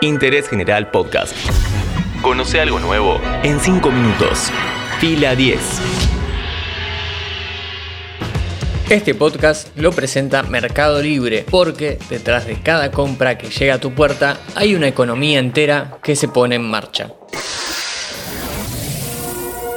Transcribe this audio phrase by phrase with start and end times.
[0.00, 1.34] Interés General Podcast.
[2.22, 4.50] Conoce algo nuevo en 5 minutos.
[5.00, 5.58] Fila 10.
[8.90, 13.92] Este podcast lo presenta Mercado Libre porque detrás de cada compra que llega a tu
[13.92, 17.12] puerta hay una economía entera que se pone en marcha.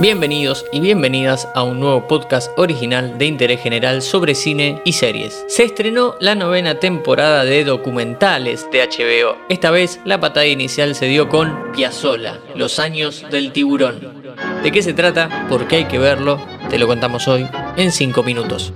[0.00, 5.44] Bienvenidos y bienvenidas a un nuevo podcast original de interés general sobre cine y series.
[5.46, 9.38] Se estrenó la novena temporada de documentales de HBO.
[9.48, 14.34] Esta vez la patada inicial se dio con Piazzola, Los años del tiburón.
[14.64, 15.46] ¿De qué se trata?
[15.48, 16.40] ¿Por qué hay que verlo?
[16.70, 18.72] Te lo contamos hoy en 5 minutos.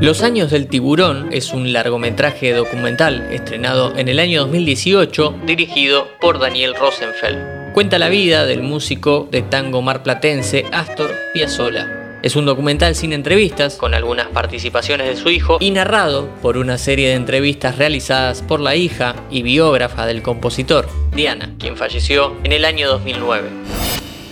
[0.00, 6.38] Los años del tiburón es un largometraje documental estrenado en el año 2018 dirigido por
[6.38, 7.74] Daniel Rosenfeld.
[7.74, 12.18] Cuenta la vida del músico de tango marplatense Astor Piazzolla.
[12.22, 16.78] Es un documental sin entrevistas, con algunas participaciones de su hijo, y narrado por una
[16.78, 22.52] serie de entrevistas realizadas por la hija y biógrafa del compositor, Diana, quien falleció en
[22.52, 23.50] el año 2009.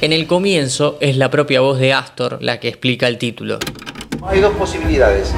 [0.00, 3.58] En el comienzo es la propia voz de Astor la que explica el título.
[4.27, 5.33] Hay dos posibilidades.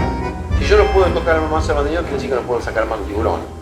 [0.59, 2.98] Si yo no puedo tocar más de bandoneón, quiere decir que no puedo sacar más
[2.98, 3.59] un tiburón.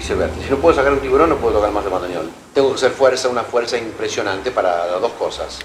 [0.00, 2.30] Si no puedo sacar un tiburón, no puedo tocar más de bandoneón.
[2.52, 5.60] Tengo que hacer fuerza, una fuerza impresionante para las dos cosas.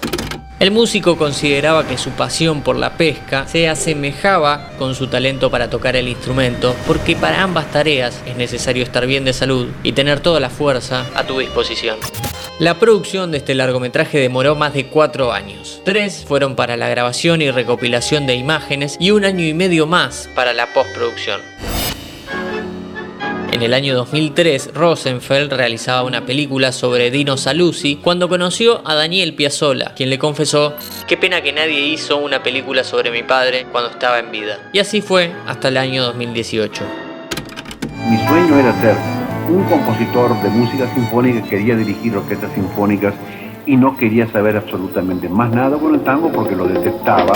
[0.58, 5.70] El músico consideraba que su pasión por la pesca se asemejaba con su talento para
[5.70, 10.20] tocar el instrumento, porque para ambas tareas es necesario estar bien de salud y tener
[10.20, 11.98] toda la fuerza a tu disposición.
[12.58, 15.80] La producción de este largometraje demoró más de cuatro años.
[15.84, 20.28] Tres fueron para la grabación y recopilación de imágenes y un año y medio más
[20.34, 21.40] para la postproducción.
[23.60, 29.34] En el año 2003, Rosenfeld realizaba una película sobre Dino Saluzzi cuando conoció a Daniel
[29.34, 30.72] Piazzolla, quien le confesó,
[31.06, 34.70] qué pena que nadie hizo una película sobre mi padre cuando estaba en vida.
[34.72, 36.84] Y así fue hasta el año 2018.
[38.08, 38.96] Mi sueño era ser
[39.50, 43.12] un compositor de música sinfónica, quería dirigir orquestas sinfónicas
[43.66, 47.34] y no quería saber absolutamente más nada con el tango porque lo detestaba.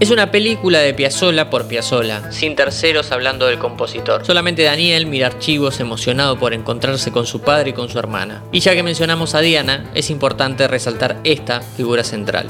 [0.00, 4.26] Es una película de Piazzolla por Piazzolla, sin terceros hablando del compositor.
[4.26, 8.42] Solamente Daniel mira archivos emocionado por encontrarse con su padre y con su hermana.
[8.50, 12.48] Y ya que mencionamos a Diana, es importante resaltar esta figura central.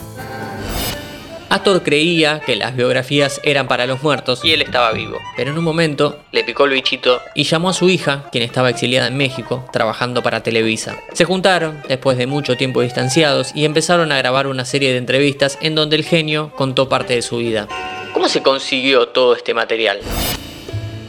[1.55, 5.59] Astor creía que las biografías eran para los muertos y él estaba vivo, pero en
[5.59, 9.17] un momento le picó el bichito y llamó a su hija, quien estaba exiliada en
[9.17, 10.97] México, trabajando para Televisa.
[11.13, 15.57] Se juntaron, después de mucho tiempo distanciados, y empezaron a grabar una serie de entrevistas
[15.63, 17.69] en donde el genio contó parte de su vida.
[18.13, 20.01] ¿Cómo se consiguió todo este material?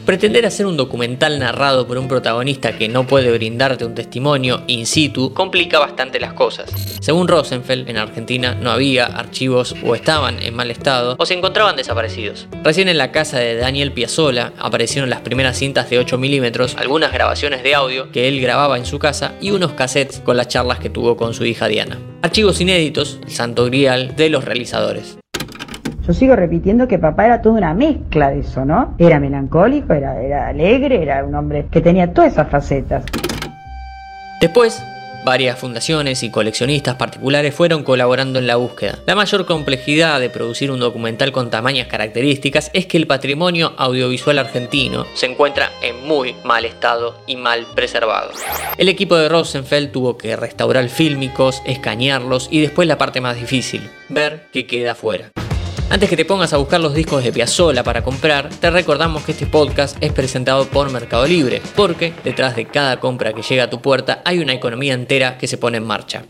[0.06, 4.86] Pretender hacer un documental narrado por un protagonista que no puede brindarte un testimonio in
[4.86, 6.70] situ complica bastante las cosas.
[7.00, 11.74] Según Rosenfeld, en Argentina no había archivos o estaban en mal estado o se encontraban
[11.74, 12.46] desaparecidos.
[12.62, 17.12] Recién en la casa de Daniel Piazzola aparecieron las primeras cintas de 8 milímetros, algunas
[17.12, 20.78] grabaciones de audio que él grababa en su casa y unos cassettes con las charlas
[20.78, 21.98] que tuvo con su hija Diana.
[22.22, 25.18] Archivos inéditos, el santo grial de los realizadores.
[26.06, 28.94] Yo sigo repitiendo que papá era toda una mezcla de eso, ¿no?
[28.96, 33.02] Era melancólico, era, era alegre, era un hombre que tenía todas esas facetas.
[34.40, 34.80] Después,
[35.24, 39.00] varias fundaciones y coleccionistas particulares fueron colaborando en la búsqueda.
[39.04, 44.38] La mayor complejidad de producir un documental con tamañas características es que el patrimonio audiovisual
[44.38, 48.30] argentino se encuentra en muy mal estado y mal preservado.
[48.78, 53.90] El equipo de Rosenfeld tuvo que restaurar fílmicos, escanearlos y después la parte más difícil,
[54.08, 55.32] ver qué queda fuera.
[55.90, 59.32] Antes que te pongas a buscar los discos de Piazzola para comprar, te recordamos que
[59.32, 63.70] este podcast es presentado por Mercado Libre, porque detrás de cada compra que llega a
[63.70, 66.24] tu puerta hay una economía entera que se pone en marcha.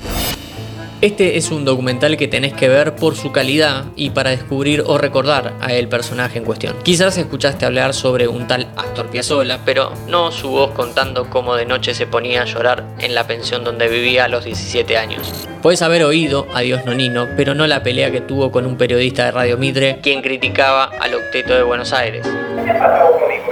[1.02, 4.96] Este es un documental que tenés que ver por su calidad y para descubrir o
[4.96, 6.74] recordar a el personaje en cuestión.
[6.84, 11.66] Quizás escuchaste hablar sobre un tal Astor Piazzolla, pero no su voz contando cómo de
[11.66, 15.46] noche se ponía a llorar en la pensión donde vivía a los 17 años.
[15.60, 19.26] Puedes haber oído a Dios Nonino, pero no la pelea que tuvo con un periodista
[19.26, 22.22] de Radio Mitre, quien criticaba al octeto de Buenos Aires.
[22.24, 23.44] ¿Qué pasó conmigo,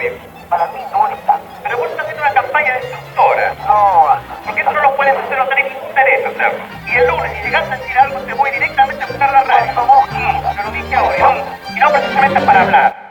[5.94, 6.64] interés hacerlo.
[6.86, 9.86] Y el lunes, si llegás a decir algo, te voy directamente a buscar la radio.
[9.86, 10.08] Vos,
[10.56, 11.44] Te lo dije ahora,
[11.74, 13.04] y no precisamente para hablar.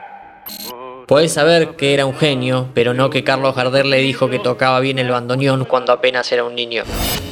[1.07, 4.79] Podés saber que era un genio, pero no que Carlos Gardel le dijo que tocaba
[4.79, 6.83] bien el bandoneón cuando apenas era un niño.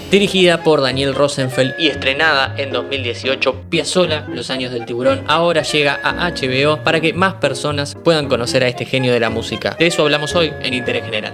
[0.09, 5.99] Dirigida por Daniel Rosenfeld y estrenada en 2018, Piazzola, Los años del tiburón, ahora llega
[6.03, 9.75] a HBO para que más personas puedan conocer a este genio de la música.
[9.79, 11.33] De eso hablamos hoy en Interés General.